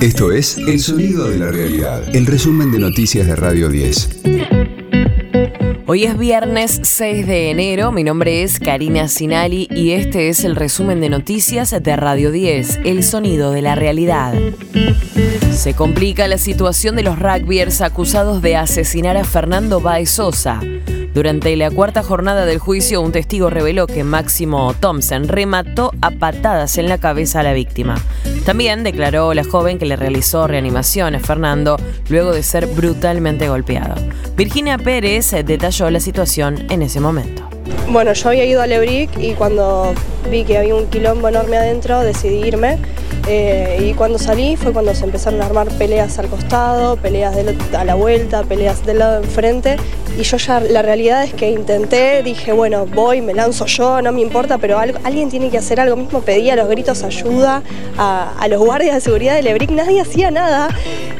Esto 0.00 0.32
es 0.32 0.58
El 0.58 0.80
Sonido 0.80 1.28
de 1.28 1.38
la 1.38 1.50
Realidad, 1.50 2.14
el 2.14 2.26
resumen 2.26 2.70
de 2.70 2.78
noticias 2.78 3.26
de 3.26 3.36
Radio 3.36 3.68
10. 3.68 4.20
Hoy 5.86 6.04
es 6.04 6.18
viernes 6.18 6.80
6 6.82 7.26
de 7.26 7.50
enero, 7.50 7.92
mi 7.92 8.04
nombre 8.04 8.42
es 8.42 8.58
Karina 8.58 9.08
Sinali 9.08 9.68
y 9.70 9.92
este 9.92 10.28
es 10.28 10.44
el 10.44 10.56
resumen 10.56 11.00
de 11.00 11.08
noticias 11.08 11.70
de 11.82 11.96
Radio 11.96 12.30
10, 12.30 12.80
El 12.84 13.02
Sonido 13.02 13.52
de 13.52 13.62
la 13.62 13.74
Realidad. 13.74 14.34
Se 15.52 15.74
complica 15.74 16.28
la 16.28 16.38
situación 16.38 16.96
de 16.96 17.02
los 17.02 17.18
rugbyers 17.18 17.80
acusados 17.80 18.42
de 18.42 18.56
asesinar 18.56 19.16
a 19.16 19.24
Fernando 19.24 19.80
Baez 19.80 20.10
Sosa. 20.10 20.60
Durante 21.14 21.54
la 21.54 21.70
cuarta 21.70 22.02
jornada 22.02 22.44
del 22.44 22.58
juicio, 22.58 23.00
un 23.00 23.12
testigo 23.12 23.48
reveló 23.48 23.86
que 23.86 24.02
Máximo 24.02 24.74
Thompson 24.80 25.28
remató 25.28 25.92
a 26.00 26.10
patadas 26.10 26.76
en 26.76 26.88
la 26.88 26.98
cabeza 26.98 27.38
a 27.40 27.44
la 27.44 27.52
víctima. 27.52 28.02
También 28.44 28.84
declaró 28.84 29.32
la 29.32 29.42
joven 29.42 29.78
que 29.78 29.86
le 29.86 29.96
realizó 29.96 30.46
reanimación 30.46 31.14
a 31.14 31.20
Fernando 31.20 31.78
luego 32.10 32.32
de 32.32 32.42
ser 32.42 32.66
brutalmente 32.66 33.48
golpeado. 33.48 33.94
Virginia 34.36 34.76
Pérez 34.76 35.30
detalló 35.44 35.88
la 35.90 36.00
situación 36.00 36.66
en 36.70 36.82
ese 36.82 37.00
momento. 37.00 37.48
Bueno, 37.88 38.12
yo 38.12 38.28
había 38.28 38.44
ido 38.44 38.60
a 38.60 38.66
Lebric 38.66 39.18
y 39.18 39.32
cuando 39.32 39.94
vi 40.30 40.44
que 40.44 40.58
había 40.58 40.74
un 40.74 40.86
quilombo 40.86 41.28
enorme 41.28 41.56
adentro 41.56 42.00
decidí 42.00 42.46
irme. 42.46 42.78
Eh, 43.26 43.78
y 43.80 43.94
cuando 43.94 44.18
salí 44.18 44.56
fue 44.56 44.72
cuando 44.74 44.94
se 44.94 45.04
empezaron 45.04 45.40
a 45.40 45.46
armar 45.46 45.68
peleas 45.78 46.18
al 46.18 46.28
costado, 46.28 46.96
peleas 46.96 47.34
a 47.74 47.84
la 47.84 47.94
vuelta, 47.94 48.42
peleas 48.42 48.84
del 48.84 48.98
lado 48.98 49.20
de 49.20 49.26
enfrente 49.26 49.76
y 50.16 50.22
yo 50.22 50.36
ya, 50.36 50.60
la 50.60 50.82
realidad 50.82 51.24
es 51.24 51.34
que 51.34 51.50
intenté, 51.50 52.22
dije, 52.22 52.52
bueno, 52.52 52.86
voy, 52.86 53.20
me 53.20 53.34
lanzo 53.34 53.66
yo, 53.66 54.00
no 54.00 54.12
me 54.12 54.20
importa, 54.20 54.58
pero 54.58 54.78
alguien 54.78 55.28
tiene 55.28 55.50
que 55.50 55.58
hacer 55.58 55.80
algo 55.80 55.96
mismo. 55.96 56.20
Pedí 56.20 56.50
a 56.50 56.56
los 56.56 56.68
gritos 56.68 57.02
ayuda 57.02 57.62
a, 57.98 58.46
los 58.48 58.60
guardias 58.60 58.94
de 58.94 59.00
seguridad 59.00 59.34
de 59.34 59.42
Lebric, 59.42 59.70
nadie 59.70 60.00
hacía 60.00 60.30
nada. 60.30 60.68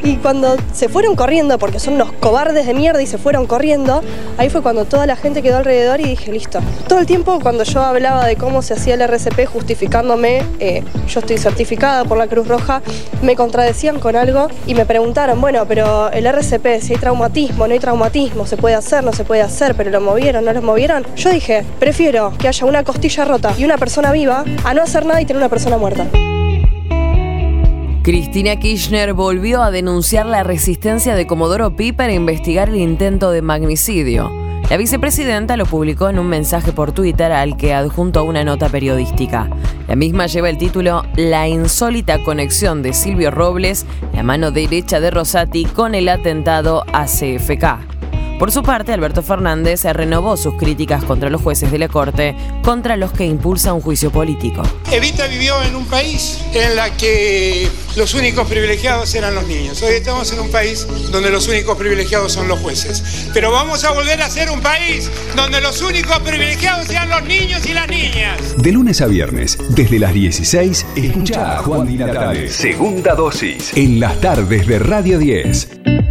Y 0.05 0.17
cuando 0.17 0.57
se 0.73 0.89
fueron 0.89 1.17
corriendo, 1.17 1.59
porque 1.59 1.81
son 1.81 1.95
unos 1.95 2.13
cobardes 2.13 2.67
de 2.67 2.75
mierda 2.75 3.03
y 3.03 3.07
se 3.07 3.19
fueron 3.19 3.47
corriendo, 3.47 4.03
ahí 4.39 4.49
fue 4.49 4.63
cuando 4.63 4.85
toda 4.85 5.07
la 5.07 5.17
gente 5.17 5.43
quedó 5.43 5.59
alrededor 5.59 6.01
y 6.01 6.05
dije, 6.05 6.31
listo. 6.31 6.61
Todo 6.87 7.01
el 7.01 7.07
tiempo 7.07 7.41
cuando 7.41 7.65
yo 7.65 7.81
hablaba 7.83 8.27
de 8.27 8.37
cómo 8.37 8.63
se 8.63 8.75
hacía 8.75 8.95
el 8.95 9.03
RCP 9.03 9.47
justificándome, 9.47 10.43
eh, 10.61 10.85
yo 11.09 11.21
estoy 11.21 11.39
certificada 11.39 12.05
por 12.05 12.17
la 12.17 12.29
Cruz 12.29 12.47
Roja, 12.47 12.81
me 13.23 13.35
contradecían 13.35 13.99
con 13.99 14.15
algo 14.15 14.49
y 14.67 14.75
me 14.75 14.87
preguntaron, 14.87 15.41
bueno, 15.41 15.65
pero 15.67 16.13
el 16.13 16.27
RCP, 16.27 16.81
si 16.81 16.93
hay 16.93 17.01
traumatismo, 17.01 17.67
no 17.67 17.73
hay 17.73 17.81
traumatismo, 17.81 18.47
se 18.47 18.57
puede 18.57 18.77
hacer 18.77 18.84
hacer, 18.85 19.03
no 19.03 19.13
se 19.13 19.25
puede 19.25 19.41
hacer, 19.41 19.75
pero 19.75 19.91
lo 19.91 20.01
movieron, 20.01 20.45
no 20.45 20.53
lo 20.53 20.61
movieron. 20.61 21.07
Yo 21.17 21.31
dije, 21.31 21.65
prefiero 21.79 22.35
que 22.39 22.49
haya 22.49 22.67
una 22.67 22.85
costilla 22.85 23.25
rota 23.25 23.55
y 23.57 23.65
una 23.65 23.79
persona 23.79 24.13
viva 24.13 24.45
a 24.63 24.75
no 24.75 24.83
hacer 24.83 25.07
nada 25.07 25.21
y 25.23 25.25
tener 25.25 25.39
una 25.39 25.49
persona 25.49 25.79
muerta. 25.79 26.07
Cristina 28.03 28.57
Kirchner 28.57 29.15
volvió 29.15 29.63
a 29.63 29.71
denunciar 29.71 30.27
la 30.27 30.43
resistencia 30.43 31.15
de 31.15 31.27
Comodoro 31.27 31.75
Pi 31.75 31.93
para 31.93 32.13
investigar 32.13 32.69
el 32.69 32.77
intento 32.77 33.31
de 33.31 33.41
magnicidio. 33.41 34.31
La 34.69 34.77
vicepresidenta 34.77 35.57
lo 35.57 35.65
publicó 35.65 36.11
en 36.11 36.19
un 36.19 36.27
mensaje 36.27 36.73
por 36.73 36.93
Twitter 36.93 37.33
al 37.33 37.57
que 37.57 37.73
adjuntó 37.73 38.25
una 38.25 38.45
nota 38.45 38.69
periodística. 38.69 39.49
La 39.89 39.97
misma 39.97 40.27
lleva 40.27 40.51
el 40.51 40.59
título 40.59 41.05
La 41.17 41.49
insólita 41.49 42.23
conexión 42.23 42.83
de 42.83 42.93
Silvio 42.93 43.31
Robles, 43.31 43.87
la 44.15 44.23
mano 44.23 44.51
derecha 44.51 45.01
de 45.01 45.11
Rosati, 45.11 45.65
con 45.65 45.95
el 45.95 46.09
atentado 46.09 46.85
a 46.93 47.07
CFK. 47.07 47.94
Por 48.39 48.51
su 48.51 48.63
parte, 48.63 48.93
Alberto 48.93 49.23
Fernández 49.23 49.85
renovó 49.85 50.37
sus 50.37 50.55
críticas 50.55 51.05
contra 51.05 51.31
los 51.31 51.41
jueces 51.41 51.71
de 51.71 51.79
la 51.79 51.89
Corte, 51.89 52.35
contra 52.63 52.97
los 52.97 53.13
que 53.13 53.25
impulsa 53.25 53.73
un 53.73 53.81
juicio 53.81 54.11
político. 54.11 54.63
Evita 54.91 55.27
vivió 55.29 55.63
en 55.63 55.77
un 55.77 55.87
país 55.87 56.41
en 56.53 56.75
la 56.75 56.91
que 56.97 57.69
los 57.97 58.13
únicos 58.15 58.49
privilegiados 58.49 59.15
eran 59.15 59.37
los 59.37 59.47
niños. 59.47 59.81
Hoy 59.83 59.95
estamos 59.95 60.33
en 60.33 60.41
un 60.41 60.51
país 60.51 60.87
donde 61.13 61.31
los 61.31 61.47
únicos 61.47 61.79
privilegiados 61.79 62.33
son 62.33 62.49
los 62.49 62.59
jueces. 62.59 63.31
Pero 63.33 63.53
vamos 63.53 63.85
a 63.85 63.93
volver 63.93 64.21
a 64.21 64.29
ser 64.29 64.51
un 64.51 64.61
país 64.61 65.11
donde 65.37 65.61
los 65.61 65.81
únicos 65.81 66.19
privilegiados 66.19 66.89
sean 66.89 67.09
los 67.09 67.23
niños 67.25 67.65
y 67.67 67.73
las 67.73 67.89
niñas. 67.89 68.57
De 68.59 68.73
lunes 68.73 69.01
a 69.01 69.07
viernes, 69.07 69.59
desde 69.71 70.01
las 70.01 70.13
16, 70.13 70.87
escucha 70.97 71.55
a 71.55 71.59
Juan 71.59 71.87
Di 71.87 71.95
Natale. 71.95 72.51
Segunda 72.51 73.15
dosis. 73.15 73.73
En 73.77 74.01
las 74.01 74.21
tardes 74.21 74.67
de 74.67 74.79
Radio 74.81 75.19
10. 75.19 76.04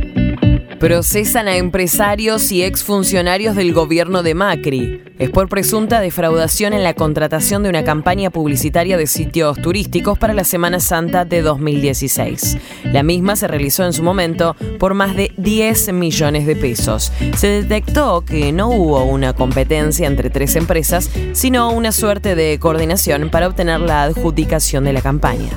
Procesan 0.84 1.48
a 1.48 1.56
empresarios 1.56 2.52
y 2.52 2.62
exfuncionarios 2.62 3.56
del 3.56 3.72
gobierno 3.72 4.22
de 4.22 4.36
Macri. 4.36 5.02
Es 5.18 5.30
por 5.30 5.48
presunta 5.48 6.02
defraudación 6.02 6.74
en 6.74 6.84
la 6.84 6.94
contratación 6.94 7.64
de 7.64 7.70
una 7.70 7.86
campaña 7.86 8.32
publicitaria 8.32 8.98
de 8.98 9.08
sitios 9.08 9.62
turísticos 9.62 10.20
para 10.20 10.34
la 10.34 10.44
Semana 10.44 10.82
Santa 10.82 11.24
de 11.24 11.42
2016. 11.42 12.58
La 12.84 13.02
misma 13.02 13.38
se 13.38 13.48
realizó 13.48 13.86
en 13.86 13.94
su 13.94 14.04
momento 14.04 14.58
por 14.78 14.94
más 14.94 15.16
de 15.16 15.32
10 15.38 15.94
millones 15.94 16.46
de 16.46 16.58
pesos. 16.58 17.14
Se 17.38 17.48
detectó 17.48 18.26
que 18.26 18.52
no 18.52 18.68
hubo 18.68 19.06
una 19.06 19.32
competencia 19.32 20.06
entre 20.06 20.30
tres 20.30 20.58
empresas, 20.58 21.10
sino 21.32 21.72
una 21.72 21.94
suerte 21.94 22.36
de 22.36 22.60
coordinación 22.60 23.30
para 23.30 23.48
obtener 23.48 23.80
la 23.80 24.04
adjudicación 24.04 24.84
de 24.84 24.92
la 24.92 25.02
campaña. 25.02 25.50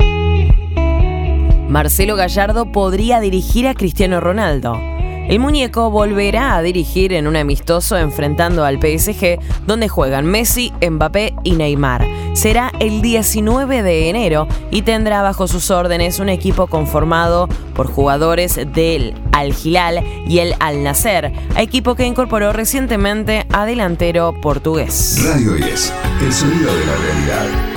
Marcelo 1.68 2.14
Gallardo 2.14 2.70
podría 2.70 3.18
dirigir 3.18 3.66
a 3.66 3.74
Cristiano 3.74 4.20
Ronaldo. 4.20 4.95
El 5.28 5.40
muñeco 5.40 5.90
volverá 5.90 6.56
a 6.56 6.62
dirigir 6.62 7.12
en 7.12 7.26
un 7.26 7.34
amistoso 7.34 7.96
enfrentando 7.96 8.64
al 8.64 8.78
PSG, 8.78 9.38
donde 9.66 9.88
juegan 9.88 10.24
Messi, 10.24 10.72
Mbappé 10.80 11.34
y 11.42 11.52
Neymar. 11.52 12.06
Será 12.34 12.70
el 12.78 13.02
19 13.02 13.82
de 13.82 14.08
enero 14.08 14.46
y 14.70 14.82
tendrá 14.82 15.22
bajo 15.22 15.48
sus 15.48 15.72
órdenes 15.72 16.20
un 16.20 16.28
equipo 16.28 16.68
conformado 16.68 17.48
por 17.74 17.88
jugadores 17.88 18.54
del 18.72 19.14
Al 19.32 19.52
Hilal 19.52 20.04
y 20.28 20.38
el 20.38 20.54
Al 20.60 20.84
Nasser, 20.84 21.32
equipo 21.56 21.96
que 21.96 22.06
incorporó 22.06 22.52
recientemente 22.52 23.46
a 23.52 23.66
delantero 23.66 24.32
portugués. 24.40 25.24
Radio 25.24 25.54
10, 25.54 25.92
el 26.22 26.32
sonido 26.32 26.72
de 26.72 26.86
la 26.86 26.96
realidad. 26.96 27.75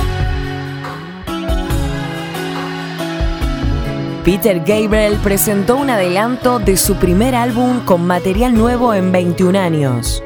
Peter 4.30 4.60
Gabriel 4.60 5.18
presentó 5.24 5.76
un 5.76 5.90
adelanto 5.90 6.60
de 6.60 6.78
su 6.78 6.98
primer 6.98 7.34
álbum 7.34 7.84
con 7.84 8.06
material 8.06 8.54
nuevo 8.54 8.94
en 8.94 9.12
21 9.12 9.58
años. 9.58 10.22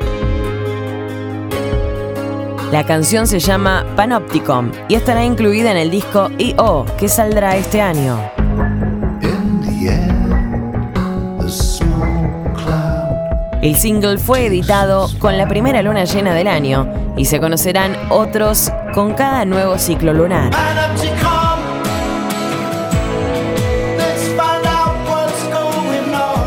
La 2.69 2.85
canción 2.85 3.27
se 3.27 3.39
llama 3.39 3.85
Panopticon 3.95 4.73
y 4.89 4.95
estará 4.95 5.23
incluida 5.23 5.71
en 5.71 5.77
el 5.77 5.89
disco 5.89 6.29
I.O. 6.37 6.85
que 6.97 7.07
saldrá 7.07 7.55
este 7.55 7.79
año. 7.79 8.19
El 13.61 13.77
single 13.77 14.17
fue 14.17 14.47
editado 14.47 15.07
con 15.17 15.37
la 15.37 15.47
primera 15.47 15.81
luna 15.81 16.03
llena 16.03 16.33
del 16.33 16.49
año 16.49 17.13
y 17.15 17.23
se 17.23 17.39
conocerán 17.39 17.95
otros 18.09 18.69
con 18.93 19.13
cada 19.13 19.45
nuevo 19.45 19.77
ciclo 19.77 20.11
lunar. 20.11 20.51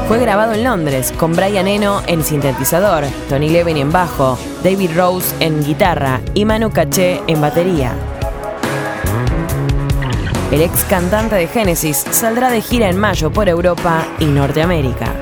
Fue 0.09 0.21
grabado 0.21 0.53
en 0.53 0.63
Londres 0.63 1.13
con 1.19 1.35
Brian 1.35 1.67
Eno 1.67 2.01
en 2.07 2.23
sintetizador, 2.23 3.03
Tony 3.29 3.49
Levin 3.49 3.77
en 3.77 3.91
bajo, 3.91 4.39
David 4.63 4.93
Rose 4.97 5.35
en 5.41 5.65
guitarra 5.65 6.21
y 6.33 6.45
Manu 6.45 6.71
Caché 6.71 7.21
en 7.27 7.41
batería. 7.41 7.93
El 10.53 10.63
ex 10.63 10.85
cantante 10.85 11.35
de 11.35 11.49
Genesis 11.49 12.05
saldrá 12.13 12.51
de 12.51 12.61
gira 12.61 12.89
en 12.89 12.97
mayo 12.97 13.33
por 13.33 13.49
Europa 13.49 14.07
y 14.21 14.27
Norteamérica. 14.27 15.13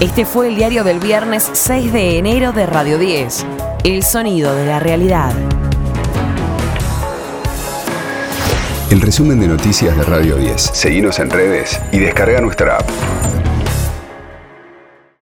Este 0.00 0.24
fue 0.24 0.48
el 0.48 0.56
diario 0.56 0.84
del 0.84 1.00
viernes 1.00 1.50
6 1.52 1.92
de 1.92 2.16
enero 2.16 2.52
de 2.52 2.64
Radio 2.64 2.98
10, 2.98 3.44
El 3.84 4.02
sonido 4.02 4.54
de 4.54 4.64
la 4.64 4.80
realidad. 4.80 5.34
El 8.88 9.00
resumen 9.00 9.40
de 9.40 9.48
noticias 9.48 9.96
de 9.96 10.04
Radio 10.04 10.36
10. 10.36 10.62
Seguimos 10.62 11.18
en 11.18 11.28
redes 11.28 11.80
y 11.90 11.98
descarga 11.98 12.40
nuestra 12.40 12.76
app. 12.76 12.88